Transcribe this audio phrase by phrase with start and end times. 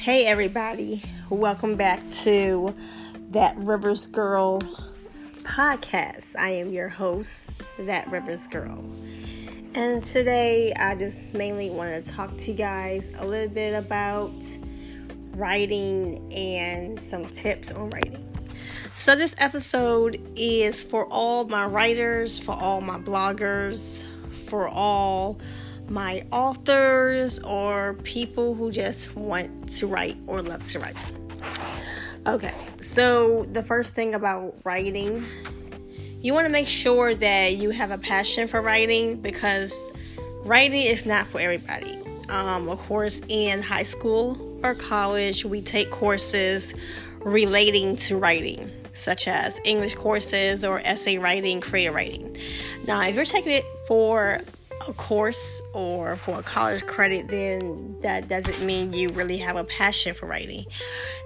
[0.00, 2.74] Hey, everybody, welcome back to
[3.32, 4.58] That Rivers Girl
[5.42, 6.36] podcast.
[6.38, 8.82] I am your host, That Rivers Girl.
[9.74, 14.32] And today, I just mainly want to talk to you guys a little bit about
[15.32, 18.26] writing and some tips on writing.
[18.94, 24.02] So, this episode is for all my writers, for all my bloggers,
[24.48, 25.38] for all
[25.90, 30.96] my authors, or people who just want to write or love to write.
[32.26, 35.22] Okay, so the first thing about writing,
[36.20, 39.74] you want to make sure that you have a passion for writing because
[40.44, 41.98] writing is not for everybody.
[42.28, 46.72] Um, of course, in high school or college, we take courses
[47.20, 52.36] relating to writing such as English courses or essay writing, creative writing.
[52.86, 54.42] Now, if you're taking it for
[54.86, 59.64] a course or for a college credit, then that doesn't mean you really have a
[59.64, 60.64] passion for writing.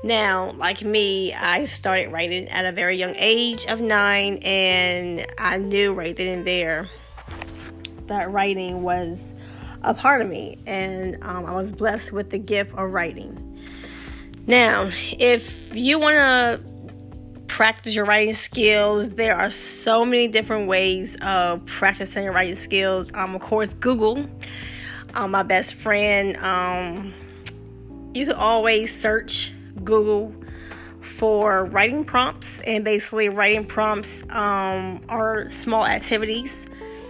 [0.03, 5.59] Now, like me, I started writing at a very young age of nine, and I
[5.59, 6.89] knew right then and there
[8.07, 9.35] that writing was
[9.83, 13.41] a part of me, and um, I was blessed with the gift of writing.
[14.47, 16.74] Now, if you want to
[17.55, 19.09] practice your writing skills.
[19.11, 23.13] There are so many different ways of practicing your writing skills.
[23.15, 24.27] Um, of course, Google,
[25.15, 26.37] um, my best friend.
[26.39, 27.15] Um,
[28.13, 29.53] you can always search
[29.85, 30.35] Google
[31.17, 36.67] for writing prompts, and basically, writing prompts um, are small activities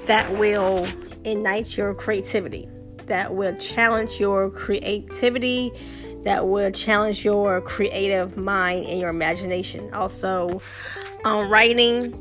[0.07, 0.87] that will
[1.25, 2.69] ignite your creativity,
[3.07, 5.73] that will challenge your creativity
[6.25, 9.93] that will challenge your creative mind and your imagination.
[9.93, 10.61] Also,
[11.25, 12.21] um, writing,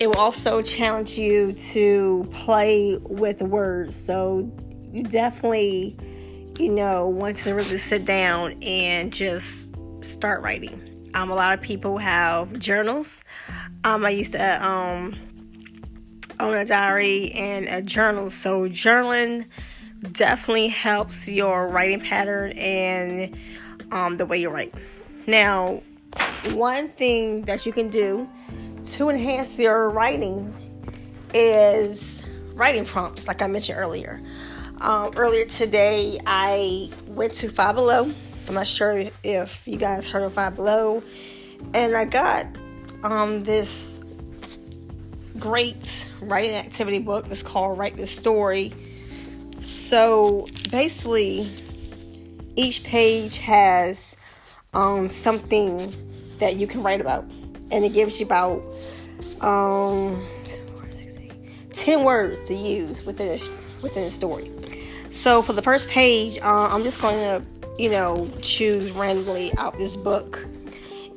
[0.00, 3.94] it will also challenge you to play with words.
[3.94, 4.50] So,
[4.92, 5.96] you definitely,
[6.58, 9.70] you know, want to really sit down and just
[10.02, 11.10] start writing.
[11.14, 13.22] Um, a lot of people have journals.
[13.84, 15.16] Um, I used to um,
[16.38, 18.30] own a diary and a journal.
[18.30, 19.46] So, journaling
[20.12, 23.36] definitely helps your writing pattern and
[23.92, 24.74] um, the way you write.
[25.26, 25.82] Now,
[26.52, 28.28] one thing that you can do
[28.84, 30.54] to enhance your writing
[31.34, 32.22] is
[32.54, 34.20] writing prompts, like I mentioned earlier.
[34.80, 38.10] Um, earlier today, I went to Five Below.
[38.48, 41.02] I'm not sure if you guys heard of Five Below,
[41.74, 42.46] and I got
[43.02, 44.00] um, this
[45.38, 47.26] great writing activity book.
[47.30, 48.72] It's called Write the Story
[49.60, 51.50] so basically,
[52.56, 54.16] each page has
[54.74, 55.92] um, something
[56.38, 57.24] that you can write about,
[57.70, 58.62] and it gives you about
[59.40, 60.26] um,
[61.72, 64.50] 10 words to use within a, within a story.
[65.10, 67.46] So for the first page, uh, I'm just going to,
[67.78, 70.46] you know, choose randomly out this book.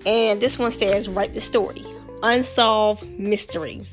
[0.06, 1.84] And this one says, Write the story
[2.24, 3.86] Unsolved Mystery.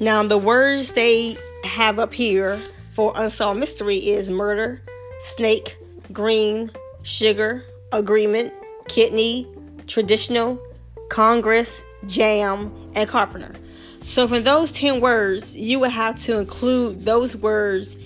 [0.00, 2.60] Now, the words they have up here
[2.94, 4.82] for Unsolved Mystery is murder,
[5.20, 5.76] snake,
[6.12, 6.70] green,
[7.02, 8.52] sugar, agreement,
[8.88, 9.48] kidney,
[9.86, 10.60] traditional,
[11.08, 13.54] Congress, jam, and carpenter.
[14.02, 17.96] So, from those 10 words, you would have to include those words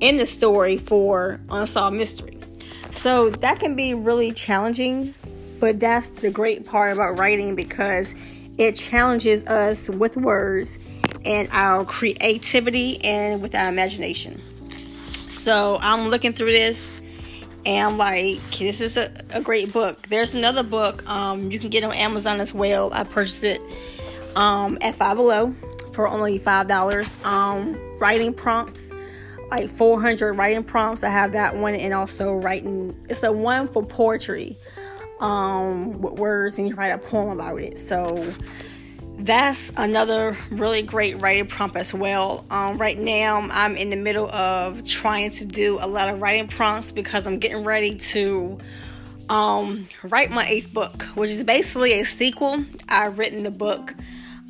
[0.00, 2.38] in the story for Unsolved Mystery.
[2.90, 5.14] So, that can be really challenging,
[5.60, 8.14] but that's the great part about writing because
[8.58, 10.78] it challenges us with words
[11.24, 14.42] and our creativity and with our imagination.
[15.28, 17.00] So I'm looking through this
[17.66, 20.06] and I'm like, this is a, a great book.
[20.08, 22.90] There's another book um, you can get on Amazon as well.
[22.92, 23.60] I purchased it
[24.34, 25.54] um, at Five Below
[25.92, 27.16] for only five dollars.
[27.24, 28.92] Um, writing prompts,
[29.50, 31.02] like 400 writing prompts.
[31.02, 32.96] I have that one, and also writing.
[33.08, 34.56] It's a one for poetry,
[35.20, 37.78] um, with words, and you write a poem about it.
[37.78, 38.06] So
[39.24, 42.46] that's another really great writing prompt as well.
[42.50, 46.48] Um, right now, I'm in the middle of trying to do a lot of writing
[46.48, 48.58] prompts because I'm getting ready to
[49.28, 52.64] um, write my eighth book, which is basically a sequel.
[52.88, 53.94] I've written the book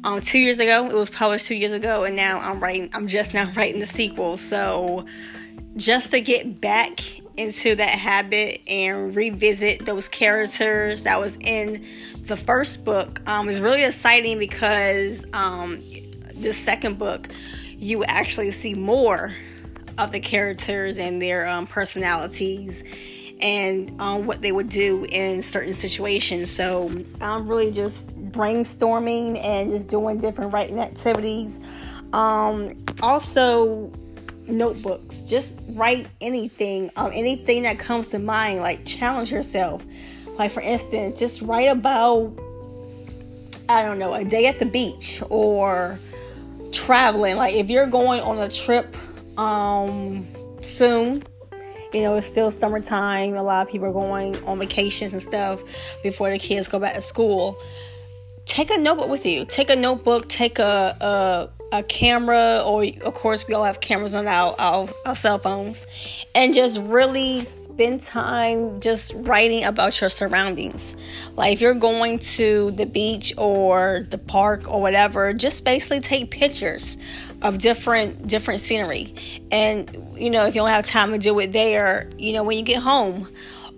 [0.05, 0.87] um, two years ago.
[0.87, 2.91] It was published two years ago, and now I'm writing.
[2.93, 4.37] I'm just now writing the sequel.
[4.37, 5.05] So,
[5.77, 7.01] just to get back
[7.37, 11.87] into that habit and revisit those characters that was in
[12.23, 15.83] the first book um, is really exciting because um,
[16.35, 17.29] the second book
[17.77, 19.35] you actually see more
[19.99, 22.83] of the characters and their um, personalities
[23.41, 26.51] and um, what they would do in certain situations.
[26.51, 26.91] So
[27.21, 31.61] I'm really just brainstorming and just doing different writing activities.
[32.13, 33.91] Um, also,
[34.49, 35.23] notebooks.
[35.23, 38.61] Just write anything, um, anything that comes to mind.
[38.61, 39.85] Like challenge yourself.
[40.39, 42.33] Like for instance, just write about
[43.69, 45.99] I don't know a day at the beach or
[46.73, 47.37] traveling.
[47.37, 48.97] Like if you're going on a trip
[49.39, 50.27] um,
[50.61, 51.23] soon,
[51.93, 53.35] you know it's still summertime.
[53.35, 55.63] A lot of people are going on vacations and stuff
[56.03, 57.61] before the kids go back to school.
[58.47, 59.45] Take a notebook with you.
[59.45, 60.29] Take a notebook.
[60.29, 64.89] Take a, a a camera, or of course, we all have cameras on our, our,
[65.07, 65.87] our, cell phones,
[66.35, 70.97] and just really spend time just writing about your surroundings.
[71.37, 76.31] Like if you're going to the beach or the park or whatever, just basically take
[76.31, 76.99] pictures
[77.41, 79.15] of different different scenery.
[79.53, 82.59] And you know, if you don't have time to do it there, you know, when
[82.59, 83.29] you get home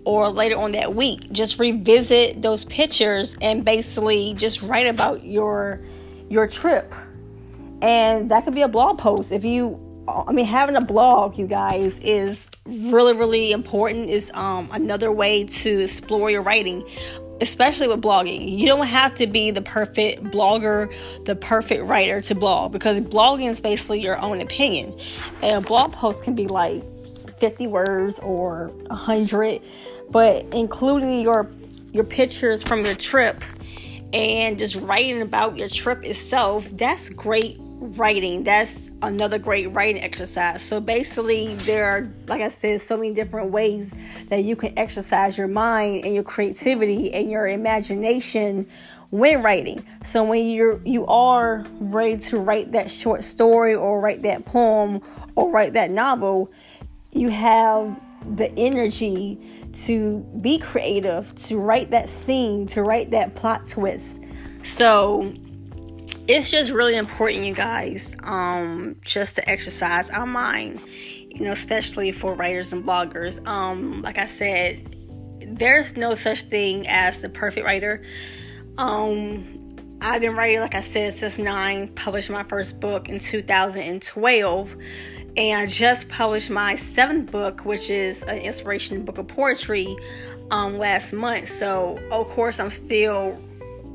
[0.03, 5.79] or later on that week, just revisit those pictures and basically just write about your
[6.29, 6.91] your trip
[7.83, 11.47] and that could be a blog post if you I mean, having a blog, you
[11.47, 14.09] guys, is really, really important.
[14.09, 16.83] Is um, another way to explore your writing,
[17.39, 18.57] especially with blogging.
[18.59, 20.93] You don't have to be the perfect blogger,
[21.23, 24.93] the perfect writer to blog, because blogging is basically your own opinion.
[25.41, 26.83] And a blog post can be like
[27.39, 29.61] 50 words or 100,
[30.09, 31.49] but including your
[31.93, 33.41] your pictures from your trip
[34.11, 38.43] and just writing about your trip itself, that's great writing.
[38.43, 40.61] That's another great writing exercise.
[40.61, 43.93] So basically, there are, like I said, so many different ways
[44.29, 48.67] that you can exercise your mind and your creativity and your imagination
[49.09, 49.85] when writing.
[50.03, 55.01] So when you're you are ready to write that short story or write that poem
[55.35, 56.51] or write that novel,
[57.11, 57.99] you have
[58.35, 59.39] the energy
[59.73, 64.23] to be creative, to write that scene, to write that plot twist.
[64.63, 65.33] So
[66.27, 70.79] it's just really important, you guys, um, just to exercise our mind,
[71.29, 73.45] you know, especially for writers and bloggers.
[73.45, 74.95] Um, like I said,
[75.45, 78.03] there's no such thing as the perfect writer.
[78.77, 84.75] Um, I've been writing, like I said, since nine, published my first book in 2012,
[85.35, 89.95] and I just published my seventh book, which is an inspiration book of poetry,
[90.51, 91.51] um, last month.
[91.51, 93.37] So, of course, I'm still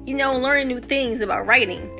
[0.09, 1.91] you know, learning new things about writing.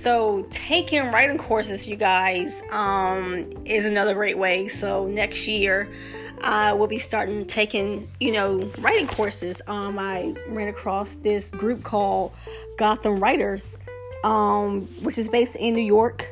[0.00, 4.68] So, taking writing courses, you guys, um, is another great way.
[4.68, 5.92] So, next year,
[6.40, 9.60] I will be starting taking, you know, writing courses.
[9.66, 12.32] Um, I ran across this group called
[12.78, 13.78] Gotham Writers,
[14.22, 16.28] um, which is based in New York,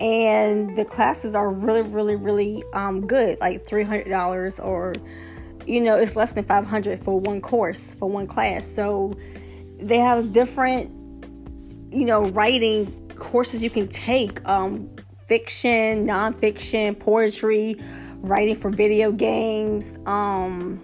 [0.00, 4.94] and the classes are really, really, really um, good, like three hundred dollars, or
[5.66, 8.66] you know, it's less than five hundred for one course for one class.
[8.66, 9.14] So
[9.78, 10.90] they have different,
[11.92, 14.88] you know, writing courses you can take um,
[15.26, 17.76] fiction, nonfiction, poetry,
[18.16, 20.80] writing for video games, um,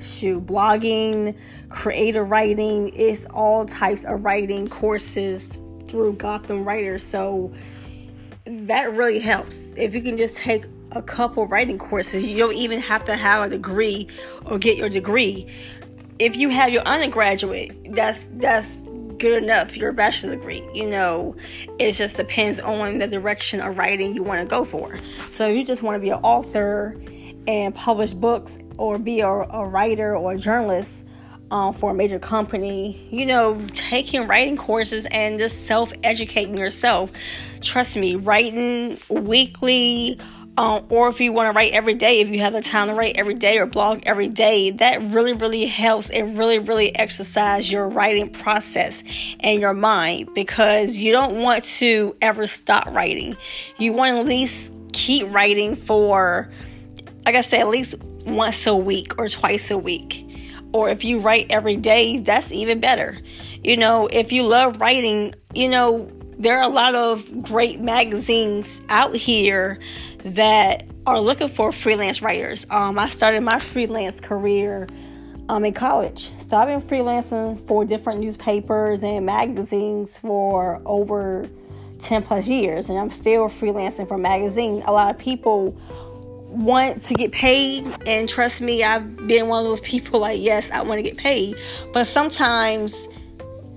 [0.00, 1.36] shoot, blogging,
[1.68, 2.90] creative writing.
[2.94, 7.04] It's all types of writing courses through Gotham Writers.
[7.04, 7.52] So
[8.44, 9.74] that really helps.
[9.76, 13.44] If you can just take a couple writing courses, you don't even have to have
[13.44, 14.08] a degree
[14.44, 15.48] or get your degree
[16.22, 18.82] if you have your undergraduate, that's that's
[19.18, 19.76] good enough.
[19.76, 21.34] Your bachelor's degree, you know,
[21.80, 24.98] it just depends on the direction of writing you want to go for.
[25.28, 26.96] So you just want to be an author
[27.48, 31.06] and publish books, or be a, a writer or a journalist.
[31.50, 37.10] Um, for a major company, you know, taking writing courses and just self educating yourself.
[37.60, 40.18] Trust me, writing weekly
[40.58, 42.94] um, or if you want to write every day, if you have the time to
[42.94, 47.72] write every day or blog every day, that really, really helps and really, really exercise
[47.72, 49.02] your writing process
[49.40, 53.34] and your mind because you don't want to ever stop writing.
[53.78, 56.52] You want to at least keep writing for,
[57.24, 57.94] like I said, at least
[58.26, 60.28] once a week or twice a week.
[60.74, 63.18] Or if you write every day, that's even better.
[63.62, 66.10] You know, if you love writing, you know,
[66.42, 69.78] there are a lot of great magazines out here
[70.24, 72.66] that are looking for freelance writers.
[72.68, 74.88] Um, I started my freelance career
[75.48, 76.32] um, in college.
[76.38, 81.48] So I've been freelancing for different newspapers and magazines for over
[82.00, 84.82] 10 plus years, and I'm still freelancing for magazines.
[84.86, 85.78] A lot of people
[86.48, 90.72] want to get paid, and trust me, I've been one of those people like, yes,
[90.72, 91.54] I want to get paid,
[91.92, 93.06] but sometimes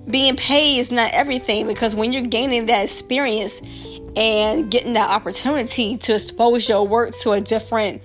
[0.10, 3.62] being paid is not everything because when you're gaining that experience
[4.16, 8.02] and getting that opportunity to expose your work to a different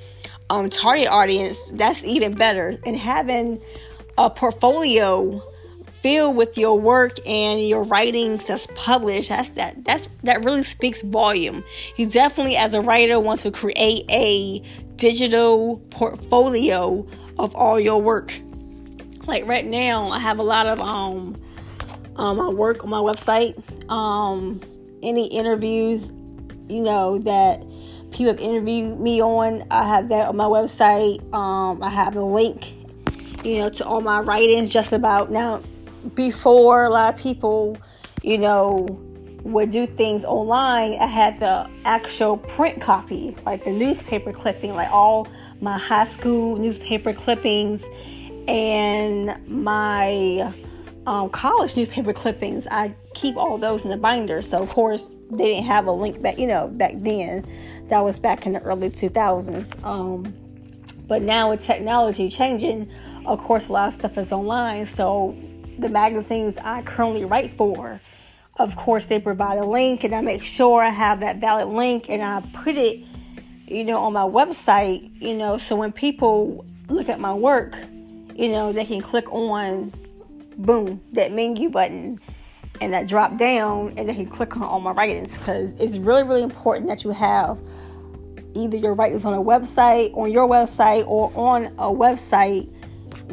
[0.49, 2.75] um, target audience, that's even better.
[2.85, 3.61] And having
[4.19, 5.41] a portfolio
[6.03, 11.03] filled with your work and your writings that's published, that's that that's that really speaks
[11.03, 11.63] volume.
[11.97, 14.63] You definitely as a writer want to create a
[14.97, 17.07] digital portfolio
[17.39, 18.35] of all your work.
[19.27, 21.41] Like right now, I have a lot of um
[22.21, 23.55] um my work on my website.
[23.91, 24.61] Um
[25.03, 26.13] any interviews,
[26.69, 27.65] you know, that
[28.11, 31.21] people have interviewed me on, I have that on my website.
[31.35, 32.75] Um I have a link
[33.45, 35.63] you know, to all my writings just about now.
[36.15, 37.77] Before a lot of people,
[38.23, 38.87] you know,
[39.43, 44.91] would do things online, I had the actual print copy, like the newspaper clipping, like
[44.91, 45.29] all
[45.61, 47.87] my high school newspaper clippings
[48.49, 50.53] and my
[51.11, 52.69] um, college newspaper clippings.
[52.71, 54.41] I keep all those in the binder.
[54.43, 57.45] So, of course, they didn't have a link back, you know, back then.
[57.89, 59.85] That was back in the early 2000s.
[59.85, 60.33] Um,
[61.09, 62.89] but now with technology changing,
[63.27, 64.87] of course, a lot of stuff is online.
[64.87, 65.37] So
[65.81, 68.01] the magazines I currently write for,
[68.61, 72.09] of course, they provide a link, and I make sure I have that valid link,
[72.09, 73.05] and I put it,
[73.67, 75.21] you know, on my website.
[75.21, 77.75] You know, so when people look at my work,
[78.37, 79.93] you know, they can click on,
[80.63, 82.21] boom, that menu button
[82.81, 86.23] and that drop down and they can click on all my writings because it's really
[86.23, 87.61] really important that you have
[88.55, 92.73] either your writings on a website on your website or on a website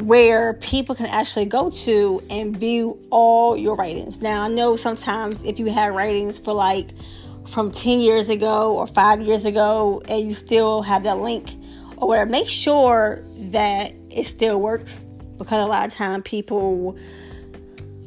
[0.02, 4.22] where people can actually go to and view all your writings.
[4.22, 6.90] Now, I know sometimes if you have writings for like
[7.48, 11.56] from 10 years ago or 5 years ago and you still have that link
[11.98, 15.07] or whatever, make sure that it still works
[15.38, 16.98] because a lot of time people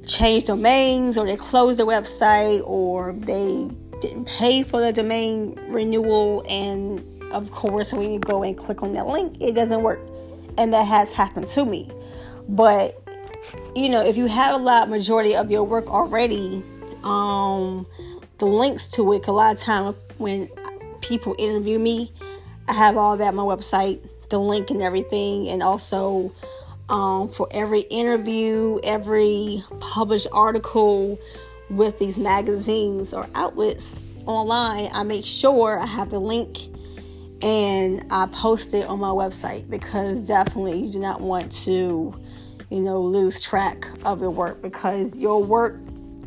[0.07, 3.71] change domains or they close the website or they
[4.01, 8.93] didn't pay for the domain renewal and of course when you go and click on
[8.93, 10.01] that link it doesn't work
[10.59, 11.91] and that has happened to me.
[12.49, 12.97] But
[13.75, 16.63] you know, if you have a lot majority of your work already,
[17.03, 17.87] um,
[18.39, 19.27] the links to it.
[19.27, 20.49] A lot of time when
[21.01, 22.13] people interview me,
[22.69, 26.33] I have all that my website, the link and everything, and also
[26.91, 31.19] um, for every interview, every published article
[31.71, 36.59] with these magazines or outlets online, I make sure I have the link
[37.43, 42.15] and I post it on my website because definitely you do not want to,
[42.71, 45.79] you know, lose track of your work because your work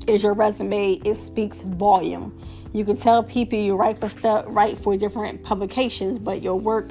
[0.08, 0.94] is your resume.
[1.06, 2.40] It speaks volume.
[2.74, 6.90] You can tell people you write for stuff, write for different publications, but your work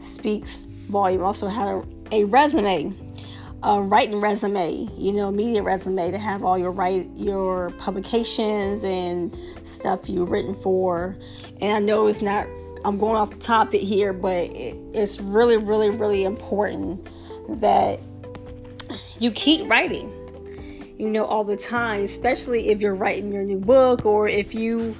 [0.00, 1.24] speaks volume.
[1.24, 2.92] Also, have a resume,
[3.64, 9.36] a writing resume, you know, media resume to have all your write your publications and
[9.64, 11.16] stuff you've written for.
[11.62, 12.46] And I know it's not
[12.84, 17.08] I'm going off the topic here, but it's really, really, really important
[17.48, 17.98] that
[19.18, 20.12] you keep writing,
[20.98, 24.94] you know, all the time, especially if you're writing your new book or if you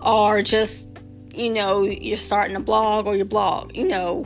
[0.00, 0.88] are just,
[1.34, 4.24] you know, you're starting a blog or your blog, you know,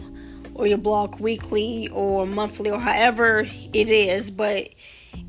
[0.55, 4.31] or your blog weekly or monthly or however it is.
[4.31, 4.71] But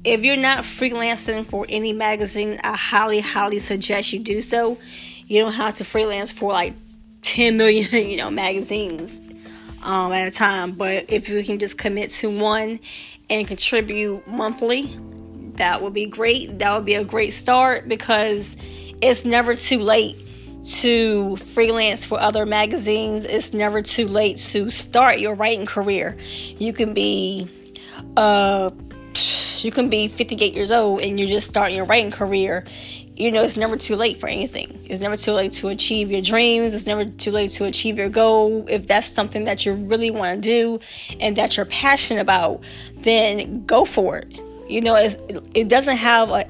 [0.03, 4.77] if you're not freelancing for any magazine, I highly, highly suggest you do so.
[5.27, 6.73] You don't have to freelance for like
[7.21, 9.21] 10 million, you know, magazines
[9.81, 10.73] um, at a time.
[10.73, 12.79] But if you can just commit to one
[13.29, 14.97] and contribute monthly,
[15.55, 16.59] that would be great.
[16.59, 18.55] That would be a great start because
[19.01, 20.17] it's never too late
[20.63, 23.23] to freelance for other magazines.
[23.23, 26.17] It's never too late to start your writing career.
[26.57, 27.49] You can be
[28.17, 28.71] uh
[29.59, 32.65] you can be 58 years old and you're just starting your writing career
[33.21, 34.83] you know, it's never too late for anything.
[34.89, 36.73] It's never too late to achieve your dreams.
[36.73, 38.65] It's never too late to achieve your goal.
[38.67, 40.79] If that's something that you really want to do
[41.19, 42.63] and that you're passionate about,
[42.97, 44.33] then go for it.
[44.67, 46.47] You know, it doesn't have a,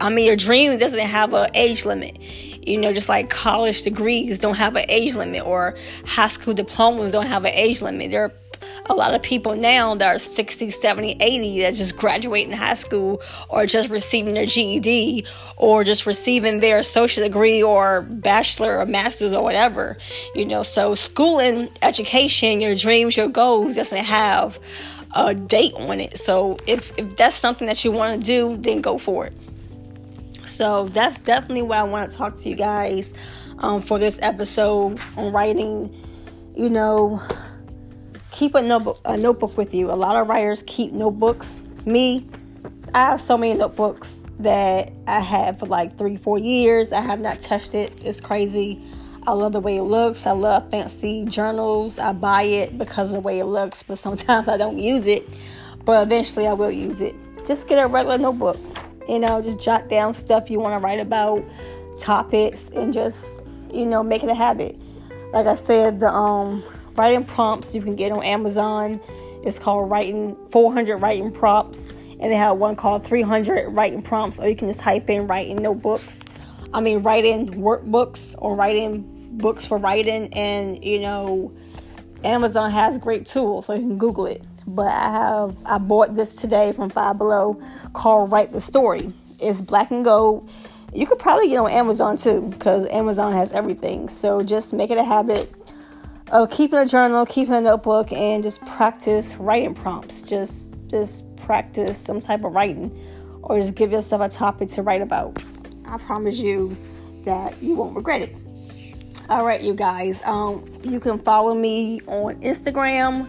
[0.00, 2.18] I mean, your dream doesn't have an age limit.
[2.62, 7.12] You know, just like college degrees don't have an age limit or high school diplomas
[7.12, 8.10] don't have an age limit.
[8.10, 8.32] There are
[8.86, 13.22] a lot of people now that are 60, 70, 80 that just graduating high school
[13.48, 15.24] or just receiving their GED
[15.56, 19.96] or just receiving their associate degree or bachelor or master's or whatever.
[20.34, 24.58] You know, so schooling, education, your dreams, your goals doesn't have
[25.14, 26.18] a date on it.
[26.18, 29.34] So if, if that's something that you want to do, then go for it.
[30.50, 33.14] So that's definitely why I want to talk to you guys
[33.58, 35.94] um, for this episode on writing.
[36.56, 37.22] You know,
[38.32, 39.90] keep a notebook, a notebook with you.
[39.90, 41.64] A lot of writers keep notebooks.
[41.86, 42.26] Me,
[42.92, 46.92] I have so many notebooks that I had for like three, four years.
[46.92, 47.92] I have not touched it.
[48.04, 48.82] It's crazy.
[49.26, 50.26] I love the way it looks.
[50.26, 51.98] I love fancy journals.
[51.98, 55.22] I buy it because of the way it looks, but sometimes I don't use it.
[55.84, 57.14] But eventually I will use it.
[57.46, 58.58] Just get a regular notebook.
[59.10, 61.42] You know, just jot down stuff you want to write about,
[61.98, 63.42] topics, and just
[63.74, 64.80] you know make it a habit.
[65.32, 66.62] Like I said, the um,
[66.94, 69.00] writing prompts you can get on Amazon.
[69.42, 74.48] It's called writing 400 writing prompts, and they have one called 300 writing prompts, or
[74.48, 76.24] you can just type in writing notebooks.
[76.72, 79.04] I mean, writing workbooks or writing
[79.38, 81.52] books for writing, and you know,
[82.22, 84.42] Amazon has great tools, so you can Google it.
[84.74, 87.60] But I have I bought this today from Five Below
[87.92, 89.12] called Write the Story.
[89.40, 90.48] It's black and gold.
[90.92, 94.08] You could probably get on Amazon too, because Amazon has everything.
[94.08, 95.52] So just make it a habit
[96.30, 100.28] of keeping a journal, keeping a notebook, and just practice writing prompts.
[100.28, 102.96] Just just practice some type of writing,
[103.42, 105.42] or just give yourself a topic to write about.
[105.86, 106.76] I promise you
[107.24, 108.36] that you won't regret it.
[109.28, 110.20] All right, you guys.
[110.24, 113.28] Um, you can follow me on Instagram,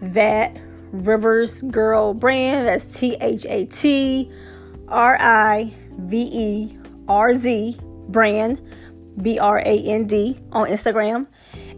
[0.00, 0.56] that
[0.92, 2.66] Rivers Girl Brand.
[2.66, 4.30] That's T H A T
[4.88, 6.78] R I V E
[7.08, 7.78] R Z
[8.08, 8.60] Brand,
[9.22, 11.26] B R A N D on Instagram.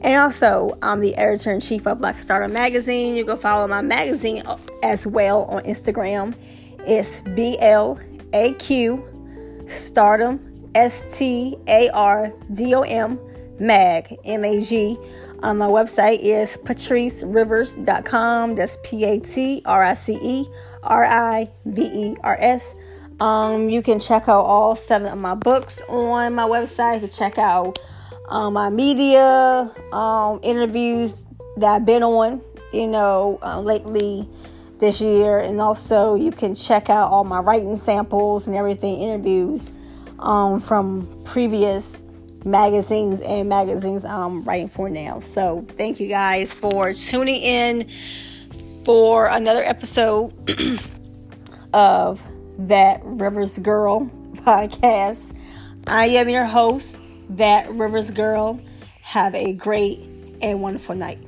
[0.03, 3.15] And also, I'm the editor in chief of Blaq Stardom Magazine.
[3.15, 4.43] You can follow my magazine
[4.83, 6.35] as well on Instagram.
[6.85, 8.01] It's B L
[8.33, 9.05] A Q
[9.67, 13.19] Stardom, S T A R D O M
[13.61, 14.99] MAG, M A G.
[15.43, 18.55] Um, my website is patricerivers.com.
[18.55, 20.47] That's P A T R I C E
[20.85, 22.77] R I V E R S.
[23.19, 26.95] Um, you can check out all seven of my books on my website.
[26.95, 27.79] You can check out
[28.29, 32.41] um, my media um, interviews that I've been on,
[32.73, 34.29] you know, uh, lately
[34.79, 35.39] this year.
[35.39, 39.73] And also, you can check out all my writing samples and everything, interviews
[40.19, 42.03] um, from previous
[42.45, 45.21] magazines and magazines I'm writing for now.
[45.21, 47.89] So thank you guys for tuning in
[48.85, 50.33] for another episode
[51.73, 52.25] of
[52.59, 54.01] that Rivers Girl
[54.35, 55.37] podcast.
[55.87, 56.99] I am your host,
[57.31, 58.61] that Rivers Girl.
[59.03, 59.99] Have a great
[60.41, 61.19] and wonderful night.